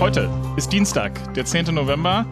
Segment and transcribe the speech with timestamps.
[0.00, 1.66] Heute ist Dienstag, der 10.
[1.74, 2.26] November.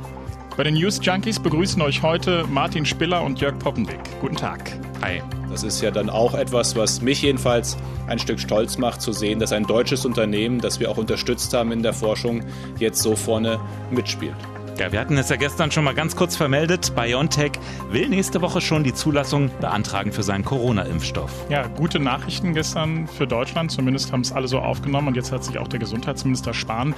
[0.56, 4.00] Bei den News Junkies begrüßen euch heute Martin Spiller und Jörg Poppendick.
[4.20, 4.78] Guten Tag.
[5.00, 5.22] Hi.
[5.48, 7.76] Das ist ja dann auch etwas, was mich jedenfalls
[8.08, 11.72] ein Stück stolz macht, zu sehen, dass ein deutsches Unternehmen, das wir auch unterstützt haben
[11.72, 12.42] in der Forschung,
[12.78, 14.36] jetzt so vorne mitspielt.
[14.78, 16.94] Ja, wir hatten es ja gestern schon mal ganz kurz vermeldet.
[16.96, 17.52] BioNTech
[17.90, 21.30] will nächste Woche schon die Zulassung beantragen für seinen Corona-Impfstoff.
[21.50, 23.70] Ja, gute Nachrichten gestern für Deutschland.
[23.70, 25.08] Zumindest haben es alle so aufgenommen.
[25.08, 26.94] Und jetzt hat sich auch der Gesundheitsminister Spahn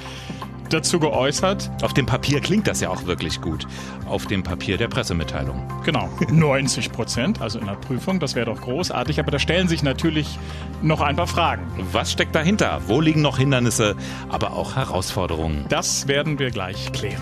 [0.70, 1.70] dazu geäußert.
[1.82, 3.66] Auf dem Papier klingt das ja auch wirklich gut.
[4.06, 5.62] Auf dem Papier der Pressemitteilung.
[5.84, 9.18] Genau, 90 Prozent, also in der Prüfung, das wäre doch großartig.
[9.20, 10.38] Aber da stellen sich natürlich
[10.80, 11.64] noch ein paar Fragen.
[11.92, 12.80] Was steckt dahinter?
[12.86, 13.96] Wo liegen noch Hindernisse,
[14.28, 15.66] aber auch Herausforderungen?
[15.68, 17.20] Das werden wir gleich klären.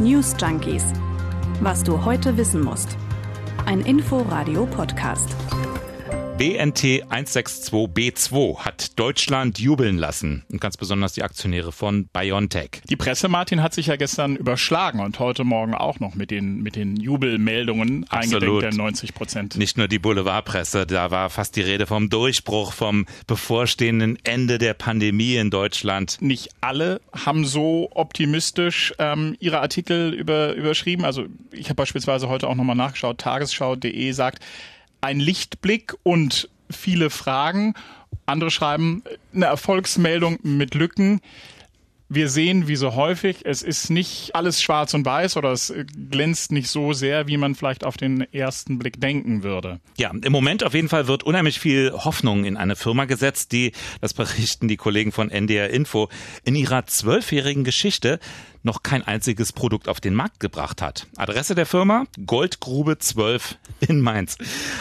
[0.00, 0.84] News Junkies.
[1.60, 2.96] Was du heute wissen musst.
[3.66, 5.34] Ein Info-Radio-Podcast.
[6.38, 12.80] BNT 162b2 hat Deutschland jubeln lassen und ganz besonders die Aktionäre von BioNTech.
[12.88, 16.62] Die Presse, Martin, hat sich ja gestern überschlagen und heute Morgen auch noch mit den,
[16.62, 18.62] mit den Jubelmeldungen Absolut.
[18.62, 19.56] der 90 Prozent.
[19.56, 24.74] Nicht nur die Boulevardpresse, da war fast die Rede vom Durchbruch, vom bevorstehenden Ende der
[24.74, 26.18] Pandemie in Deutschland.
[26.20, 31.04] Nicht alle haben so optimistisch ähm, ihre Artikel über, überschrieben.
[31.04, 34.44] Also ich habe beispielsweise heute auch nochmal nachgeschaut, tagesschau.de sagt,
[35.00, 37.74] ein Lichtblick und viele Fragen.
[38.26, 39.02] Andere schreiben
[39.34, 41.20] eine Erfolgsmeldung mit Lücken.
[42.10, 45.74] Wir sehen, wie so häufig, es ist nicht alles schwarz und weiß oder es
[46.10, 49.78] glänzt nicht so sehr, wie man vielleicht auf den ersten Blick denken würde.
[49.98, 53.72] Ja, im Moment auf jeden Fall wird unheimlich viel Hoffnung in eine Firma gesetzt, die,
[54.00, 56.08] das berichten die Kollegen von NDR Info,
[56.44, 58.20] in ihrer zwölfjährigen Geschichte
[58.62, 61.06] noch kein einziges Produkt auf den Markt gebracht hat.
[61.16, 62.04] Adresse der Firma?
[62.26, 64.36] Goldgrube 12 in Mainz.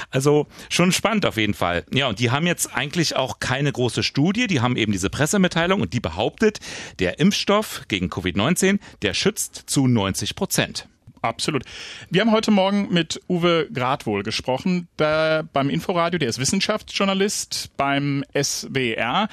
[0.09, 1.85] Also schon spannend auf jeden Fall.
[1.91, 4.47] Ja, und die haben jetzt eigentlich auch keine große Studie.
[4.47, 6.59] Die haben eben diese Pressemitteilung und die behauptet,
[6.99, 10.87] der Impfstoff gegen Covid-19, der schützt zu 90 Prozent.
[11.21, 11.63] Absolut.
[12.09, 18.23] Wir haben heute Morgen mit Uwe Gradwohl gesprochen, der beim Inforadio, der ist Wissenschaftsjournalist beim
[18.33, 19.27] SWR.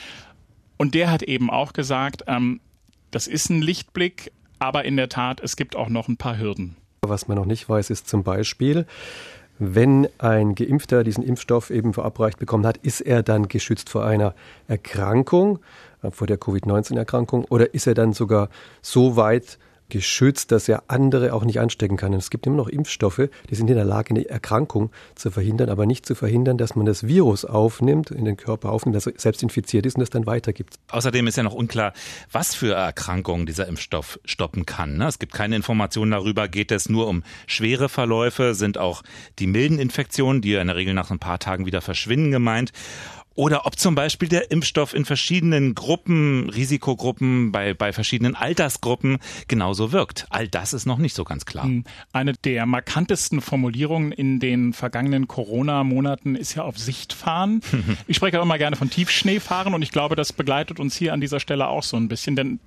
[0.76, 2.60] Und der hat eben auch gesagt, ähm,
[3.10, 6.76] das ist ein Lichtblick, aber in der Tat, es gibt auch noch ein paar Hürden.
[7.02, 8.86] Was man noch nicht weiß, ist zum Beispiel,
[9.58, 14.34] wenn ein Geimpfter diesen Impfstoff eben verabreicht bekommen hat, ist er dann geschützt vor einer
[14.66, 15.60] Erkrankung,
[16.02, 18.48] äh, vor der Covid-19-Erkrankung, oder ist er dann sogar
[18.82, 22.12] so weit geschützt, dass er andere auch nicht anstecken kann.
[22.12, 25.68] Und es gibt immer noch Impfstoffe, die sind in der Lage, eine Erkrankung zu verhindern,
[25.68, 29.14] aber nicht zu verhindern, dass man das Virus aufnimmt, in den Körper aufnimmt, dass er
[29.16, 30.74] selbst infiziert ist und das dann weitergibt.
[30.88, 31.92] Außerdem ist ja noch unklar,
[32.32, 34.96] was für Erkrankungen dieser Impfstoff stoppen kann.
[34.96, 35.06] Ne?
[35.06, 39.02] Es gibt keine Informationen darüber, geht es nur um schwere Verläufe, sind auch
[39.38, 42.72] die milden Infektionen, die in der Regel nach ein paar Tagen wieder verschwinden, gemeint.
[43.34, 49.18] Oder ob zum Beispiel der Impfstoff in verschiedenen Gruppen, Risikogruppen, bei, bei verschiedenen Altersgruppen
[49.48, 50.26] genauso wirkt.
[50.30, 51.64] All das ist noch nicht so ganz klar.
[51.64, 51.84] Hm.
[52.12, 57.60] Eine der markantesten Formulierungen in den vergangenen Corona-Monaten ist ja auf Sicht fahren.
[58.06, 61.20] ich spreche auch immer gerne von Tiefschneefahren und ich glaube, das begleitet uns hier an
[61.20, 62.60] dieser Stelle auch so ein bisschen, denn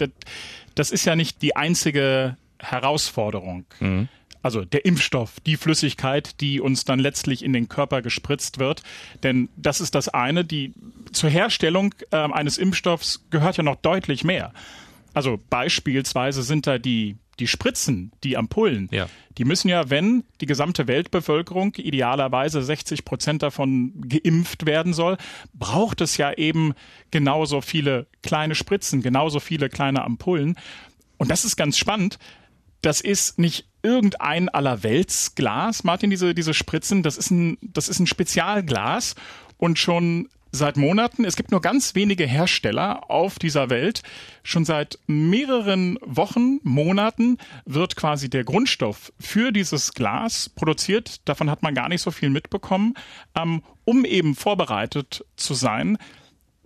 [0.75, 3.65] das ist ja nicht die einzige Herausforderung.
[3.79, 4.09] Mhm
[4.41, 8.83] also der Impfstoff, die Flüssigkeit, die uns dann letztlich in den Körper gespritzt wird.
[9.23, 10.73] Denn das ist das eine, die
[11.11, 14.53] zur Herstellung äh, eines Impfstoffs gehört ja noch deutlich mehr.
[15.13, 19.07] Also beispielsweise sind da die die Spritzen, die Ampullen, ja.
[19.37, 25.17] die müssen ja, wenn die gesamte Weltbevölkerung idealerweise 60 Prozent davon geimpft werden soll,
[25.53, 26.73] braucht es ja eben
[27.11, 30.57] genauso viele kleine Spritzen, genauso viele kleine Ampullen.
[31.17, 32.17] Und das ist ganz spannend.
[32.81, 38.07] Das ist nicht irgendein Allerweltsglas, Martin, diese, diese Spritzen, das ist ein, das ist ein
[38.07, 39.15] Spezialglas
[39.57, 44.01] und schon seit Monaten, es gibt nur ganz wenige Hersteller auf dieser Welt,
[44.43, 51.27] schon seit mehreren Wochen, Monaten wird quasi der Grundstoff für dieses Glas produziert.
[51.27, 52.95] Davon hat man gar nicht so viel mitbekommen,
[53.35, 55.97] ähm, um eben vorbereitet zu sein.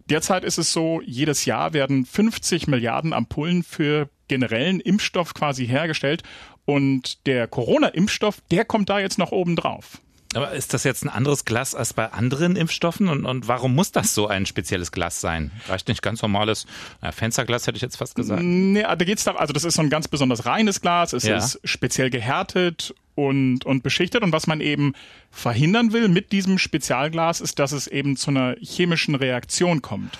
[0.09, 6.23] Derzeit ist es so, jedes Jahr werden 50 Milliarden Ampullen für generellen Impfstoff quasi hergestellt
[6.71, 9.99] und der Corona-Impfstoff, der kommt da jetzt noch oben drauf.
[10.33, 13.09] Aber ist das jetzt ein anderes Glas als bei anderen Impfstoffen?
[13.09, 15.51] Und, und warum muss das so ein spezielles Glas sein?
[15.67, 16.65] Reicht nicht ganz normales
[17.01, 18.41] ja, Fensterglas, hätte ich jetzt fast gesagt.
[18.41, 21.11] Nee, da geht's da, also das ist so ein ganz besonders reines Glas.
[21.11, 21.35] Es ja.
[21.35, 24.23] ist speziell gehärtet und, und beschichtet.
[24.23, 24.93] Und was man eben
[25.31, 30.17] verhindern will mit diesem Spezialglas, ist, dass es eben zu einer chemischen Reaktion kommt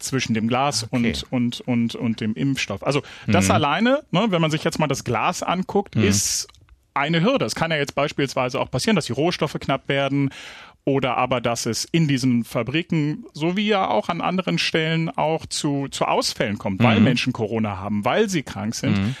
[0.00, 0.96] zwischen dem Glas okay.
[0.96, 2.84] und, und, und, und dem Impfstoff.
[2.84, 3.50] Also das mhm.
[3.52, 6.04] alleine, ne, wenn man sich jetzt mal das Glas anguckt, mhm.
[6.04, 6.48] ist
[6.94, 7.44] eine Hürde.
[7.44, 10.30] Es kann ja jetzt beispielsweise auch passieren, dass die Rohstoffe knapp werden
[10.84, 15.46] oder aber dass es in diesen Fabriken, so wie ja auch an anderen Stellen, auch
[15.46, 17.04] zu, zu Ausfällen kommt, weil Mhm.
[17.04, 19.16] Menschen Corona haben, weil sie krank sind.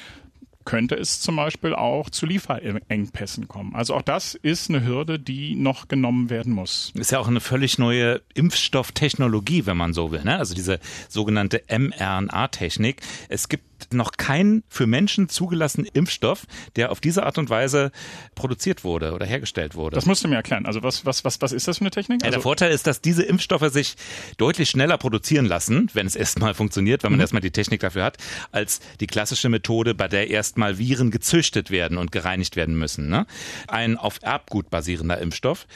[0.70, 3.74] Könnte es zum Beispiel auch zu Lieferengpässen kommen.
[3.74, 6.92] Also auch das ist eine Hürde, die noch genommen werden muss.
[6.94, 10.22] Ist ja auch eine völlig neue Impfstofftechnologie, wenn man so will.
[10.22, 10.38] Ne?
[10.38, 10.78] Also diese
[11.08, 13.00] sogenannte mRNA-Technik.
[13.28, 16.46] Es gibt noch keinen für Menschen zugelassenen Impfstoff,
[16.76, 17.90] der auf diese Art und Weise
[18.34, 19.94] produziert wurde oder hergestellt wurde.
[19.94, 20.66] Das musst du mir erklären.
[20.66, 22.22] Also was, was, was, was ist das für eine Technik?
[22.22, 23.96] Ja, Also, der Vorteil ist, dass diese Impfstoffe sich
[24.36, 28.18] deutlich schneller produzieren lassen, wenn es erstmal funktioniert, wenn man erstmal die Technik dafür hat,
[28.52, 33.08] als die klassische Methode, bei der erstmal Viren gezüchtet werden und gereinigt werden müssen.
[33.08, 33.26] Ne?
[33.68, 35.66] Ein auf Erbgut basierender Impfstoff.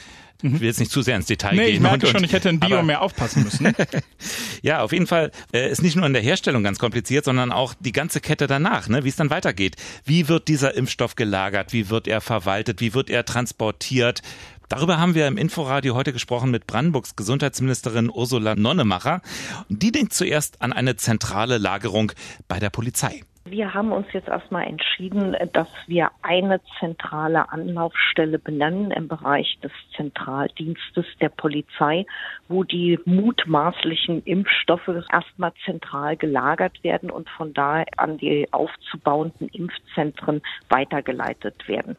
[0.41, 1.75] Ich will jetzt nicht zu sehr ins Detail nee, gehen.
[1.75, 3.73] ich merke und, schon, ich hätte in Bio aber- mehr aufpassen müssen.
[4.61, 7.73] ja, auf jeden Fall äh, ist nicht nur in der Herstellung ganz kompliziert, sondern auch
[7.79, 9.75] die ganze Kette danach, ne, wie es dann weitergeht.
[10.03, 11.73] Wie wird dieser Impfstoff gelagert?
[11.73, 12.81] Wie wird er verwaltet?
[12.81, 14.21] Wie wird er transportiert?
[14.67, 19.21] Darüber haben wir im Inforadio heute gesprochen mit Brandenburgs Gesundheitsministerin Ursula Nonnemacher.
[19.69, 22.11] Die denkt zuerst an eine zentrale Lagerung
[22.47, 23.23] bei der Polizei.
[23.47, 29.71] Wir haben uns jetzt erstmal entschieden, dass wir eine zentrale Anlaufstelle benennen im Bereich des
[29.95, 32.07] Zentraldienstes der Polizei,
[32.47, 40.41] wo die mutmaßlichen Impfstoffe erstmal zentral gelagert werden und von da an die aufzubauenden Impfzentren
[40.69, 41.95] weitergeleitet werden.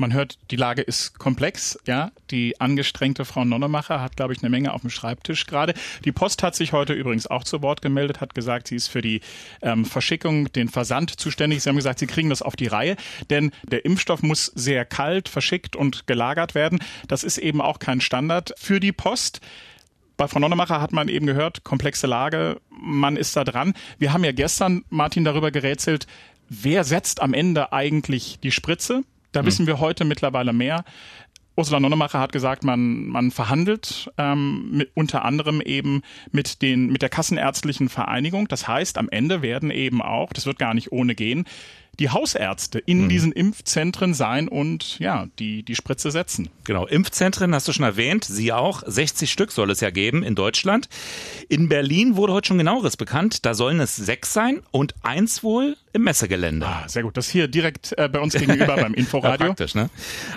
[0.00, 1.76] Man hört, die Lage ist komplex.
[1.84, 5.74] Ja, die angestrengte Frau Nonnemacher hat, glaube ich, eine Menge auf dem Schreibtisch gerade.
[6.04, 9.02] Die Post hat sich heute übrigens auch zu Wort gemeldet, hat gesagt, sie ist für
[9.02, 9.22] die
[9.60, 11.64] ähm, Verschickung, den Versand zuständig.
[11.64, 12.94] Sie haben gesagt, sie kriegen das auf die Reihe,
[13.28, 16.78] denn der Impfstoff muss sehr kalt verschickt und gelagert werden.
[17.08, 19.40] Das ist eben auch kein Standard für die Post.
[20.16, 23.74] Bei Frau Nonnemacher hat man eben gehört, komplexe Lage, man ist da dran.
[23.98, 26.06] Wir haben ja gestern, Martin, darüber gerätselt,
[26.48, 29.02] wer setzt am Ende eigentlich die Spritze?
[29.32, 30.84] Da wissen wir heute mittlerweile mehr.
[31.58, 37.02] Ursula Nonnemacher hat gesagt, man, man verhandelt ähm, mit, unter anderem eben mit, den, mit
[37.02, 38.46] der Kassenärztlichen Vereinigung.
[38.46, 41.46] Das heißt, am Ende werden eben auch, das wird gar nicht ohne gehen,
[41.98, 46.48] die Hausärzte in diesen Impfzentren sein und ja, die, die Spritze setzen.
[46.64, 48.82] Genau, Impfzentren hast du schon erwähnt, sie auch.
[48.86, 50.88] 60 Stück soll es ja geben in Deutschland.
[51.48, 53.44] In Berlin wurde heute schon genaueres bekannt.
[53.44, 56.66] Da sollen es sechs sein und eins wohl im Messegelände.
[56.66, 57.16] Ah, sehr gut.
[57.16, 59.46] Das hier direkt äh, bei uns gegenüber beim Ja, Inforadio.
[59.48, 59.90] praktisch, ne?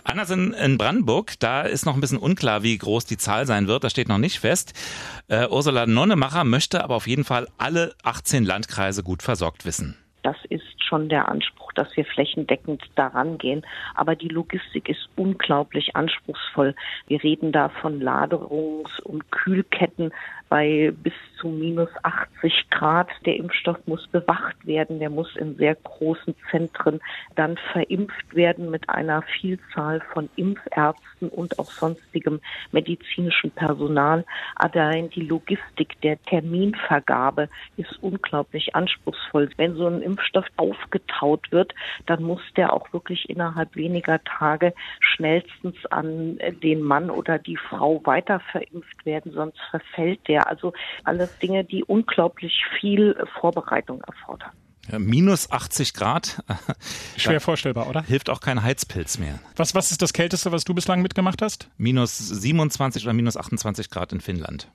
[0.04, 3.68] Anders in, in Brandenburg, da ist noch ein bisschen unklar, wie groß die Zahl sein
[3.68, 3.84] wird.
[3.84, 4.74] Das steht noch nicht fest.
[5.28, 9.96] Äh, Ursula Nonnemacher möchte aber auf jeden Fall alle 18 Landkreise gut versorgt wissen.
[10.24, 13.66] Das ist schon der Anspruch, dass wir flächendeckend daran gehen.
[13.96, 16.76] Aber die Logistik ist unglaublich anspruchsvoll.
[17.08, 20.12] Wir reden da von Lagerungs- und Kühlketten
[20.50, 23.10] bei bis zu minus 80 Grad.
[23.26, 25.00] Der Impfstoff muss bewacht werden.
[25.00, 27.00] Der muss in sehr großen Zentren
[27.36, 32.40] dann verimpft werden mit einer Vielzahl von Impfärzten und auch sonstigem
[32.72, 34.26] medizinischen Personal.
[34.56, 39.50] Allein die Logistik der Terminvergabe ist unglaublich anspruchsvoll.
[39.58, 41.74] Wenn so ein Impfstoff aufgetaut wird,
[42.06, 48.02] dann muss der auch wirklich innerhalb weniger Tage schnellstens an den Mann oder die Frau
[48.06, 50.48] weiter verimpft werden, sonst verfällt der.
[50.48, 50.74] Also
[51.04, 54.52] alles Dinge, die unglaublich viel Vorbereitung erfordern.
[54.98, 56.44] Minus 80 Grad.
[57.18, 58.04] Schwer vorstellbar, oder?
[58.04, 59.40] Hilft auch kein Heizpilz mehr.
[59.56, 61.70] Was, was ist das Kälteste, was du bislang mitgemacht hast?
[61.78, 64.70] Minus 27 oder minus 28 Grad in Finnland.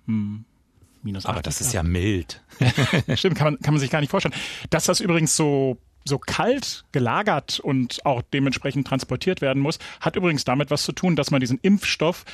[1.03, 2.43] Minus Aber das ist ja mild.
[3.15, 4.35] Stimmt, kann man, kann man sich gar nicht vorstellen.
[4.71, 10.45] Dass das übrigens so, so kalt gelagert und auch dementsprechend transportiert werden muss, hat übrigens
[10.45, 12.25] damit was zu tun, dass man diesen Impfstoff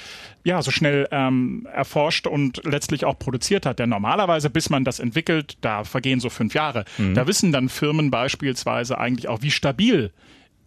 [0.44, 3.78] ja so schnell ähm, erforscht und letztlich auch produziert hat.
[3.78, 6.84] Denn normalerweise, bis man das entwickelt, da vergehen so fünf Jahre.
[7.14, 10.12] Da wissen dann Firmen beispielsweise eigentlich auch, wie stabil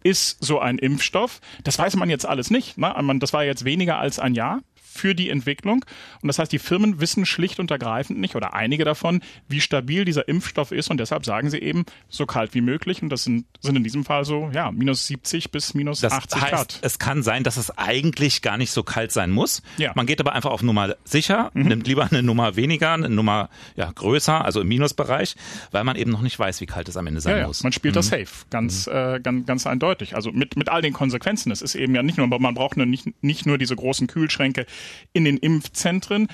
[0.02, 1.40] ist so ein Impfstoff.
[1.64, 2.78] Das weiß man jetzt alles nicht.
[2.78, 2.94] Ne?
[3.18, 5.84] Das war jetzt weniger als ein Jahr für die Entwicklung.
[6.22, 10.04] Und das heißt, die Firmen wissen schlicht und ergreifend nicht oder einige davon, wie stabil
[10.04, 10.90] dieser Impfstoff ist.
[10.90, 13.02] Und deshalb sagen sie eben so kalt wie möglich.
[13.02, 16.40] Und das sind, sind in diesem Fall so, ja, minus 70 bis minus Das 80
[16.42, 16.78] heißt, Grad.
[16.82, 19.62] es kann sein, dass es eigentlich gar nicht so kalt sein muss.
[19.76, 19.90] Ja.
[19.90, 19.92] Mhm.
[19.96, 23.90] Man geht aber einfach auf Nummer sicher, nimmt lieber eine Nummer weniger, eine Nummer ja,
[23.90, 25.36] größer, also im Minusbereich,
[25.72, 27.62] weil man eben noch nicht weiß, wie kalt es am Ende sein Ja, ja, muss.
[27.62, 30.14] man spielt das safe, ganz, äh, ganz, ganz eindeutig.
[30.14, 31.50] Also mit, mit all den Konsequenzen.
[31.50, 34.66] Es ist eben ja nicht nur, man braucht eine, nicht, nicht nur diese großen Kühlschränke
[35.12, 36.28] in den Impfzentren.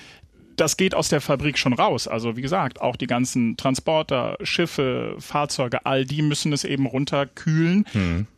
[0.56, 2.06] Das geht aus der Fabrik schon raus.
[2.06, 7.86] Also wie gesagt, auch die ganzen Transporter, Schiffe, Fahrzeuge, all die müssen es eben runterkühlen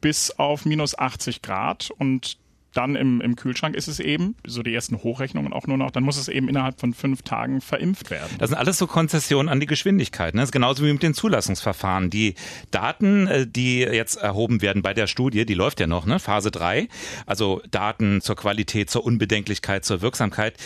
[0.00, 1.90] bis auf minus 80 Grad.
[1.98, 2.38] Und
[2.74, 6.02] dann im, im Kühlschrank ist es eben, so die ersten Hochrechnungen auch nur noch, dann
[6.02, 8.36] muss es eben innerhalb von fünf Tagen verimpft werden.
[8.38, 10.34] Das sind alles so Konzessionen an die Geschwindigkeit.
[10.34, 10.42] Ne?
[10.42, 12.10] Das ist genauso wie mit den Zulassungsverfahren.
[12.10, 12.34] Die
[12.70, 16.18] Daten, äh, die jetzt erhoben werden bei der Studie, die läuft ja noch, ne?
[16.18, 16.88] Phase 3,
[17.26, 20.56] also Daten zur Qualität, zur Unbedenklichkeit, zur Wirksamkeit,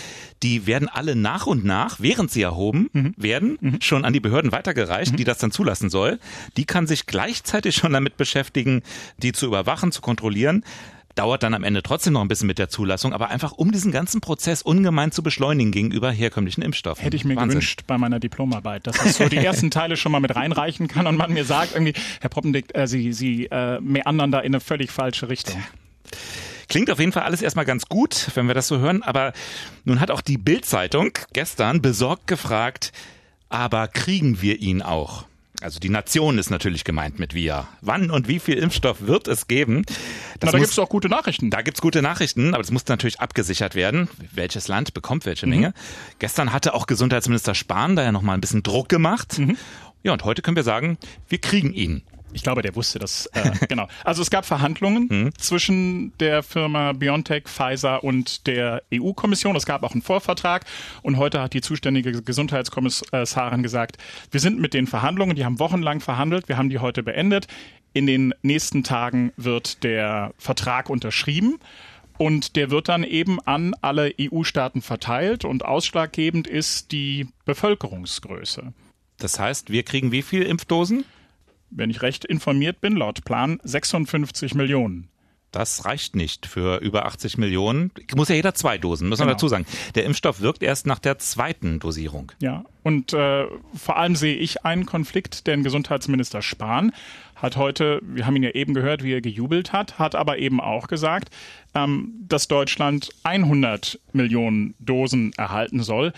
[0.43, 3.15] die werden alle nach und nach, während sie erhoben mhm.
[3.17, 3.81] werden, mhm.
[3.81, 5.17] schon an die Behörden weitergereicht, mhm.
[5.17, 6.19] die das dann zulassen soll.
[6.57, 8.83] Die kann sich gleichzeitig schon damit beschäftigen,
[9.19, 10.65] die zu überwachen, zu kontrollieren
[11.19, 13.91] dauert dann am Ende trotzdem noch ein bisschen mit der Zulassung, aber einfach um diesen
[13.91, 17.03] ganzen Prozess ungemein zu beschleunigen gegenüber herkömmlichen Impfstoffen.
[17.03, 17.59] Hätte ich mir Wahnsinn.
[17.61, 21.07] gewünscht bei meiner Diplomarbeit, dass ich so die ersten Teile schon mal mit reinreichen kann
[21.07, 24.61] und man mir sagt irgendwie, Herr Poppendick, äh, Sie, Sie äh, meandern da in eine
[24.61, 25.61] völlig falsche Richtung.
[26.69, 29.33] Klingt auf jeden Fall alles erstmal ganz gut, wenn wir das so hören, aber
[29.85, 32.93] nun hat auch die Bild-Zeitung gestern besorgt gefragt,
[33.49, 35.25] aber kriegen wir ihn auch?
[35.61, 37.67] Also die Nation ist natürlich gemeint mit wir.
[37.81, 39.83] Wann und wie viel Impfstoff wird es geben?
[40.39, 41.51] Das Na, da gibt es auch gute Nachrichten.
[41.51, 44.09] Da gibt es gute Nachrichten, aber es muss natürlich abgesichert werden.
[44.33, 45.51] Welches Land bekommt welche mhm.
[45.51, 45.75] Menge?
[46.21, 49.39] Gestern hatte auch Gesundheitsminister Spahn da ja nochmal ein bisschen Druck gemacht.
[49.39, 49.57] Mhm.
[50.05, 50.97] Ja, und heute können wir sagen,
[51.29, 52.03] wir kriegen ihn.
[52.33, 53.27] Ich glaube, der wusste das.
[53.27, 53.89] Äh, genau.
[54.05, 55.31] Also es gab Verhandlungen hm.
[55.39, 59.57] zwischen der Firma BioNTech, Pfizer und der EU-Kommission.
[59.57, 60.65] Es gab auch einen Vorvertrag
[61.03, 63.99] und heute hat die zuständige Gesundheitskommissarin gesagt,
[64.31, 67.47] wir sind mit den Verhandlungen, die haben wochenlang verhandelt, wir haben die heute beendet.
[67.95, 71.59] In den nächsten Tagen wird der Vertrag unterschrieben.
[72.19, 78.73] Und der wird dann eben an alle EU-Staaten verteilt und ausschlaggebend ist die Bevölkerungsgröße.
[79.19, 81.05] Das heißt, wir kriegen wie viele Impfdosen?
[81.71, 85.09] Wenn ich recht informiert bin, laut Plan 56 Millionen.
[85.51, 87.91] Das reicht nicht für über 80 Millionen.
[88.15, 89.37] Muss ja jeder zwei Dosen, muss man genau.
[89.37, 89.65] dazu sagen.
[89.95, 92.33] Der Impfstoff wirkt erst nach der zweiten Dosierung.
[92.39, 96.93] Ja, und äh, vor allem sehe ich einen Konflikt, denn Gesundheitsminister Spahn
[97.35, 100.61] hat heute, wir haben ihn ja eben gehört, wie er gejubelt hat, hat aber eben
[100.61, 101.31] auch gesagt,
[101.75, 106.13] ähm, dass Deutschland 100 Millionen Dosen erhalten soll.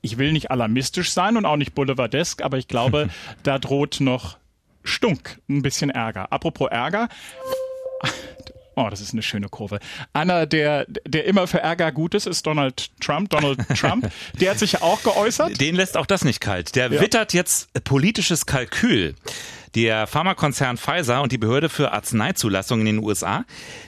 [0.00, 3.10] Ich will nicht alarmistisch sein und auch nicht boulevardesk, aber ich glaube,
[3.42, 4.38] da droht noch
[4.84, 6.32] Stunk, ein bisschen Ärger.
[6.32, 7.08] Apropos Ärger.
[8.76, 9.78] Oh, das ist eine schöne Kurve.
[10.12, 13.30] Einer, der, der immer für Ärger gut ist, ist Donald Trump.
[13.30, 14.10] Donald Trump,
[14.40, 15.60] der hat sich ja auch geäußert.
[15.60, 16.74] Den lässt auch das nicht kalt.
[16.74, 17.00] Der ja.
[17.00, 19.14] wittert jetzt politisches Kalkül.
[19.74, 23.44] Der Pharmakonzern Pfizer und die Behörde für Arzneizulassung in den USA,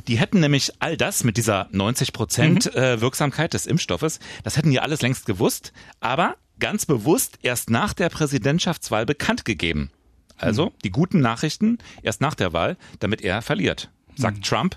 [0.09, 2.81] die hätten nämlich all das mit dieser 90 Prozent mhm.
[2.81, 7.93] Äh, Wirksamkeit des Impfstoffes, das hätten die alles längst gewusst, aber ganz bewusst erst nach
[7.93, 9.91] der Präsidentschaftswahl bekannt gegeben.
[10.39, 14.43] Also die guten Nachrichten erst nach der Wahl, damit er verliert, sagt mhm.
[14.43, 14.77] Trump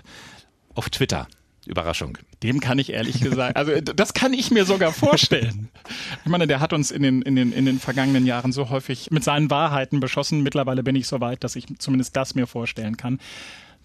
[0.74, 1.28] auf Twitter.
[1.66, 2.16] Überraschung.
[2.42, 5.68] Dem kann ich ehrlich gesagt, also das kann ich mir sogar vorstellen.
[6.24, 9.10] Ich meine, der hat uns in den, in den, in den vergangenen Jahren so häufig
[9.10, 10.42] mit seinen Wahrheiten beschossen.
[10.42, 13.18] Mittlerweile bin ich so weit, dass ich zumindest das mir vorstellen kann,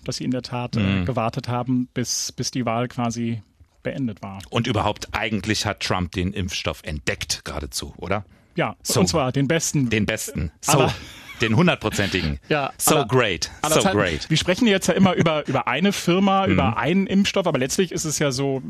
[0.04, 1.06] dass sie in der Tat äh, mhm.
[1.06, 3.42] gewartet haben, bis, bis die Wahl quasi
[3.84, 4.40] beendet war.
[4.50, 8.26] Und überhaupt, eigentlich hat Trump den Impfstoff entdeckt geradezu, oder?
[8.56, 9.00] Ja, so.
[9.00, 9.90] und zwar den besten.
[9.90, 10.52] Den besten.
[10.62, 10.74] So.
[10.74, 10.94] Aber
[11.42, 12.40] den hundertprozentigen.
[12.50, 13.52] Ja, so aller, great.
[13.68, 14.30] So Zeit, great.
[14.30, 16.54] Wir sprechen jetzt ja immer über, über eine Firma, mhm.
[16.54, 18.62] über einen Impfstoff, aber letztlich ist es ja so,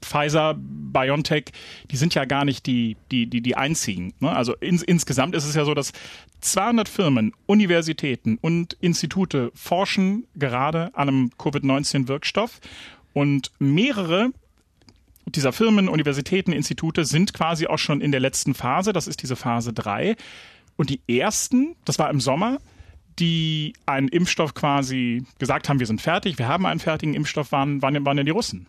[0.00, 1.46] Pfizer, BioNTech,
[1.90, 4.14] die sind ja gar nicht die, die, die, die einzigen.
[4.20, 4.30] Ne?
[4.30, 5.92] Also ins, insgesamt ist es ja so, dass
[6.40, 12.60] 200 Firmen, Universitäten und Institute forschen gerade an einem Covid-19-Wirkstoff
[13.12, 14.30] und mehrere
[15.26, 18.94] dieser Firmen, Universitäten, Institute sind quasi auch schon in der letzten Phase.
[18.94, 20.16] Das ist diese Phase 3.
[20.78, 22.58] Und die ersten, das war im Sommer,
[23.18, 27.82] die einen Impfstoff quasi gesagt haben, wir sind fertig, wir haben einen fertigen Impfstoff, waren,
[27.82, 28.68] waren, waren denn die Russen?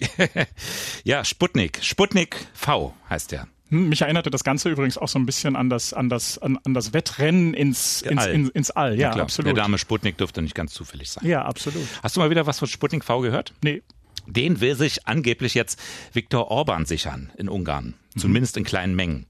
[1.04, 1.78] ja, Sputnik.
[1.82, 3.46] Sputnik V heißt der.
[3.68, 6.58] Hm, mich erinnerte das Ganze übrigens auch so ein bisschen an das, an das, an,
[6.64, 8.30] an das Wettrennen ins, ins, All.
[8.32, 8.98] ins, ins All.
[8.98, 9.48] Ja, ja absolut.
[9.48, 11.26] Der Dame Sputnik dürfte nicht ganz zufällig sein.
[11.26, 11.86] Ja, absolut.
[12.02, 13.52] Hast du mal wieder was von Sputnik V gehört?
[13.62, 13.82] Nee.
[14.26, 15.78] Den will sich angeblich jetzt
[16.14, 17.94] Viktor Orban sichern in Ungarn.
[18.16, 19.26] Zumindest in kleinen Mengen.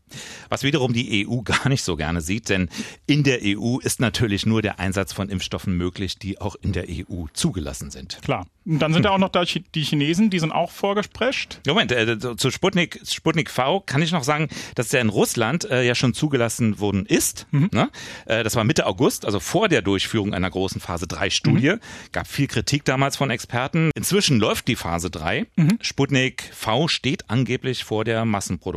[0.48, 2.68] Was wiederum die EU gar nicht so gerne sieht, denn
[3.06, 6.86] in der EU ist natürlich nur der Einsatz von Impfstoffen möglich, die auch in der
[6.88, 8.18] EU zugelassen sind.
[8.22, 8.46] Klar.
[8.66, 11.60] Und dann sind da auch noch die Chinesen, die sind auch vorgesprescht.
[11.66, 15.82] Moment, äh, zu Sputnik, Sputnik V kann ich noch sagen, dass der in Russland äh,
[15.82, 17.46] ja schon zugelassen worden ist.
[17.52, 17.70] Mhm.
[17.72, 17.90] Ne?
[18.26, 21.70] Äh, das war Mitte August, also vor der Durchführung einer großen Phase 3 Studie.
[21.70, 21.80] Mhm.
[22.12, 23.90] Gab viel Kritik damals von Experten.
[23.94, 25.46] Inzwischen läuft die Phase 3.
[25.56, 25.78] Mhm.
[25.80, 28.69] Sputnik V steht angeblich vor der Massenproduktion.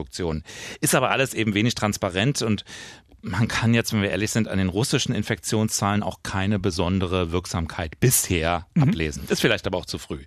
[0.81, 2.63] Ist aber alles eben wenig transparent und
[3.23, 7.99] man kann jetzt, wenn wir ehrlich sind, an den russischen Infektionszahlen auch keine besondere Wirksamkeit
[7.99, 8.83] bisher mhm.
[8.83, 9.23] ablesen.
[9.29, 10.19] Ist vielleicht aber auch zu früh.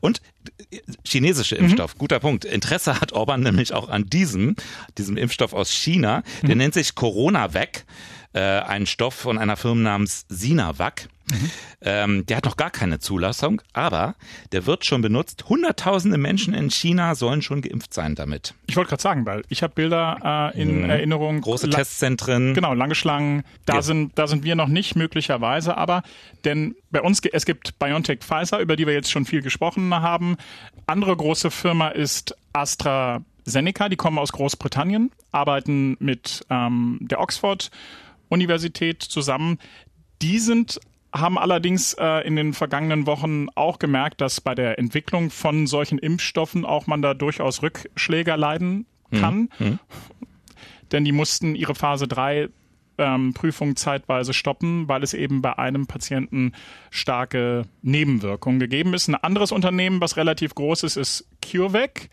[0.00, 0.22] Und
[0.70, 1.64] äh, chinesische mhm.
[1.64, 1.98] Impfstoff, mhm.
[1.98, 2.46] guter Punkt.
[2.46, 4.56] Interesse hat Orban nämlich auch an diesem,
[4.96, 6.22] diesem Impfstoff aus China.
[6.42, 6.58] Der mhm.
[6.58, 7.84] nennt sich CoronaVac,
[8.32, 11.08] äh, ein Stoff von einer Firma namens Sinavac.
[11.30, 11.50] Mhm.
[11.80, 14.16] Ähm, der hat noch gar keine Zulassung, aber
[14.52, 15.44] der wird schon benutzt.
[15.48, 18.54] Hunderttausende Menschen in China sollen schon geimpft sein damit.
[18.66, 20.90] Ich wollte gerade sagen, weil ich habe Bilder äh, in mhm.
[20.90, 21.40] Erinnerung.
[21.40, 22.54] Große Testzentren.
[22.54, 23.44] Genau, lange Schlangen.
[23.64, 23.82] Da ja.
[23.82, 26.02] sind da sind wir noch nicht möglicherweise, aber
[26.44, 30.36] denn bei uns es gibt BioNTech Pfizer, über die wir jetzt schon viel gesprochen haben.
[30.86, 37.70] Andere große Firma ist AstraZeneca, die kommen aus Großbritannien, arbeiten mit ähm, der Oxford
[38.28, 39.58] Universität zusammen.
[40.22, 40.80] Die sind
[41.12, 45.98] haben allerdings äh, in den vergangenen Wochen auch gemerkt, dass bei der Entwicklung von solchen
[45.98, 49.20] Impfstoffen auch man da durchaus Rückschläge leiden hm.
[49.20, 49.48] kann.
[49.58, 49.78] Mhm.
[50.92, 52.48] Denn die mussten ihre Phase 3
[52.98, 56.52] ähm, Prüfung zeitweise stoppen, weil es eben bei einem Patienten
[56.90, 59.08] starke Nebenwirkungen gegeben ist.
[59.08, 62.08] Ein anderes Unternehmen, was relativ groß ist, ist CureVac.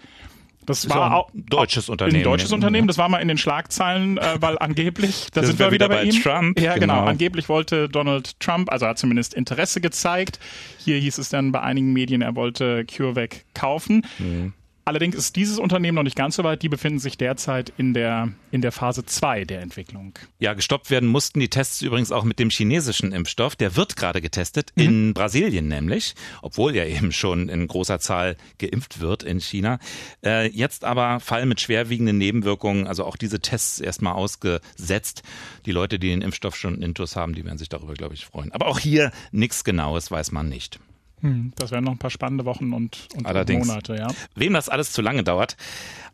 [0.66, 2.18] Das, das war auch ein deutsches Unternehmen.
[2.18, 5.72] Ein deutsches Unternehmen, das war mal in den Schlagzeilen, äh, weil angeblich, da sind wir
[5.72, 6.22] wieder, bei, bei ihm.
[6.22, 6.60] Trump.
[6.60, 6.96] Ja, genau.
[6.96, 7.08] genau.
[7.08, 10.40] Angeblich wollte Donald Trump, also hat zumindest Interesse gezeigt.
[10.78, 14.06] Hier hieß es dann bei einigen Medien, er wollte CureVac kaufen.
[14.20, 14.54] Mhm.
[14.88, 16.62] Allerdings ist dieses Unternehmen noch nicht ganz so weit.
[16.62, 20.14] Die befinden sich derzeit in der, in der Phase 2 der Entwicklung.
[20.38, 23.56] Ja, gestoppt werden mussten die Tests übrigens auch mit dem chinesischen Impfstoff.
[23.56, 24.84] Der wird gerade getestet, mhm.
[24.84, 26.14] in Brasilien nämlich,
[26.44, 29.80] obwohl ja eben schon in großer Zahl geimpft wird in China.
[30.24, 35.24] Äh, jetzt aber Fall mit schwerwiegenden Nebenwirkungen, also auch diese Tests erstmal ausgesetzt.
[35.66, 38.52] Die Leute, die den Impfstoff schon intus haben, die werden sich darüber, glaube ich, freuen.
[38.52, 40.80] Aber auch hier nichts Genaues weiß man nicht.
[41.22, 44.08] Hm, das wären noch ein paar spannende Wochen und, und Monate, ja.
[44.36, 45.56] Wem das alles zu lange dauert,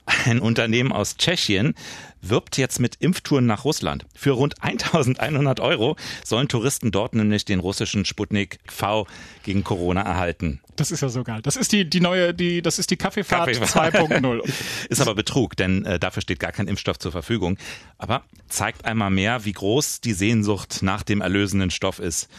[0.25, 1.75] ein Unternehmen aus Tschechien
[2.21, 4.05] wirbt jetzt mit Impftouren nach Russland.
[4.15, 9.07] Für rund 1100 Euro sollen Touristen dort nämlich den russischen Sputnik V
[9.43, 10.59] gegen Corona erhalten.
[10.75, 11.41] Das ist ja so geil.
[11.41, 13.95] Das ist die, die neue, die, das ist die Kaffeefahrt, Kaffeefahrt.
[13.95, 14.49] 2.0.
[14.89, 17.57] ist aber Betrug, denn äh, dafür steht gar kein Impfstoff zur Verfügung.
[17.97, 22.29] Aber zeigt einmal mehr, wie groß die Sehnsucht nach dem erlösenden Stoff ist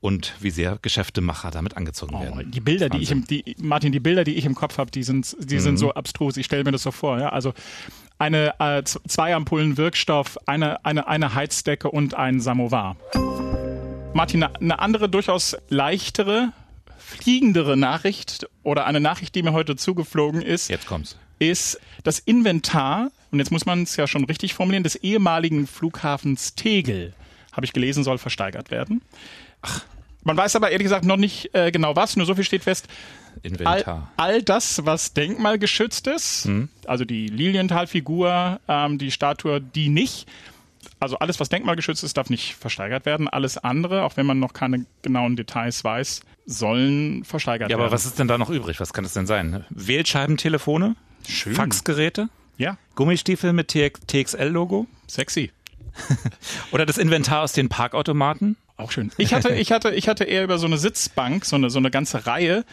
[0.00, 2.50] und wie sehr Geschäftemacher damit angezogen oh, werden.
[2.50, 5.02] Die Bilder, die ich im, die, Martin, die Bilder, die ich im Kopf habe, die
[5.02, 5.60] sind, die mhm.
[5.60, 6.36] sind so abstrus.
[6.36, 7.18] Ich stelle mir das so vor.
[7.18, 7.30] Ja?
[7.30, 7.52] Also
[8.18, 12.96] eine äh, zwei Ampullen Wirkstoff, eine, eine, eine Heizdecke und ein Samovar.
[14.14, 16.52] Martin, eine andere durchaus leichtere,
[16.98, 20.68] fliegendere Nachricht oder eine Nachricht, die mir heute zugeflogen ist.
[20.68, 21.16] Jetzt kommt's.
[21.38, 26.54] Ist das Inventar, und jetzt muss man es ja schon richtig formulieren, des ehemaligen Flughafens
[26.54, 27.14] Tegel,
[27.52, 29.02] habe ich gelesen, soll versteigert werden.
[29.62, 29.82] Ach,
[30.24, 32.88] man weiß aber ehrlich gesagt noch nicht äh, genau was, nur so viel steht fest.
[33.42, 34.10] Inventar.
[34.16, 36.68] All, all das, was denkmalgeschützt ist, hm.
[36.86, 40.28] also die Lilienthal-Figur, ähm, die Statue, die nicht.
[40.98, 43.28] Also alles, was denkmalgeschützt ist, darf nicht versteigert werden.
[43.28, 47.78] Alles andere, auch wenn man noch keine genauen Details weiß, sollen versteigert werden.
[47.78, 48.80] Ja, aber was ist denn da noch übrig?
[48.80, 49.64] Was kann das denn sein?
[49.70, 50.96] Wählscheibentelefone?
[51.26, 51.54] Schön.
[51.54, 52.28] Faxgeräte?
[52.58, 52.76] Ja.
[52.94, 54.86] Gummistiefel mit TXL-Logo?
[55.06, 55.52] Sexy.
[56.72, 58.56] Oder das Inventar aus den Parkautomaten?
[58.80, 59.12] Auch schön.
[59.18, 61.90] Ich hatte, ich hatte, ich hatte eher über so eine Sitzbank, so eine, so eine
[61.90, 62.64] ganze Reihe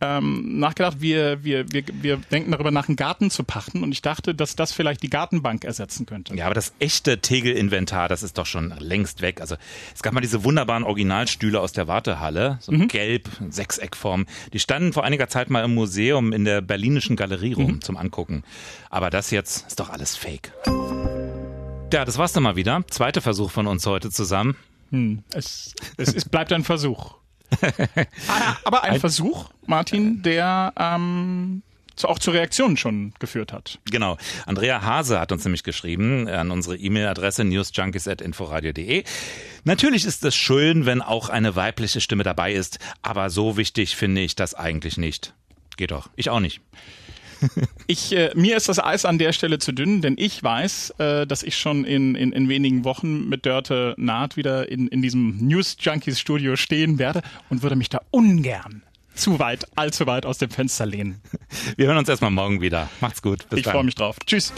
[0.00, 1.00] ähm, nachgedacht.
[1.00, 4.56] Wir, wir, wir, wir denken darüber nach, einen Garten zu pachten und ich dachte, dass
[4.56, 6.34] das vielleicht die Gartenbank ersetzen könnte.
[6.34, 9.40] Ja, aber das echte Tegel-Inventar, das ist doch schon längst weg.
[9.40, 9.56] Also
[9.94, 12.88] es gab mal diese wunderbaren Originalstühle aus der Wartehalle, so mhm.
[12.88, 14.26] gelb, Sechseckform.
[14.52, 17.80] Die standen vor einiger Zeit mal im Museum in der Berlinischen Galerie rum mhm.
[17.80, 18.42] zum Angucken.
[18.90, 20.52] Aber das jetzt ist doch alles Fake.
[21.92, 22.84] Ja, das war's dann mal wieder.
[22.90, 24.56] Zweiter Versuch von uns heute zusammen.
[24.90, 27.14] Hm, es, es ist, bleibt ein Versuch.
[28.28, 31.62] Ah, aber ein, ein, Versuch, Martin, der ähm,
[31.94, 33.78] zu, auch zu Reaktionen schon geführt hat.
[33.90, 34.16] Genau.
[34.46, 39.04] Andrea Hase hat uns nämlich geschrieben an unsere E-Mail-Adresse newsjunkies.inforadio.de.
[39.64, 44.22] Natürlich ist es schön, wenn auch eine weibliche Stimme dabei ist, aber so wichtig finde
[44.22, 45.34] ich das eigentlich nicht.
[45.76, 46.10] Geht doch.
[46.16, 46.60] Ich auch nicht.
[47.86, 51.26] Ich, äh, mir ist das Eis an der Stelle zu dünn, denn ich weiß, äh,
[51.26, 55.36] dass ich schon in, in, in wenigen Wochen mit Dörte Naht wieder in, in diesem
[55.46, 57.20] News Junkies Studio stehen werde
[57.50, 58.82] und würde mich da ungern
[59.14, 61.20] zu weit, allzu weit aus dem Fenster lehnen.
[61.76, 62.88] Wir hören uns erstmal morgen wieder.
[63.00, 63.48] Macht's gut.
[63.48, 64.16] Bis ich freue mich drauf.
[64.26, 64.52] Tschüss.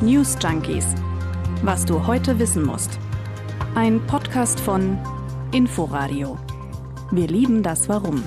[0.00, 0.86] News Junkies.
[1.62, 2.98] Was du heute wissen musst.
[3.74, 4.98] Ein Podcast von
[5.52, 6.38] Inforadio.
[7.10, 8.22] Wir lieben das Warum.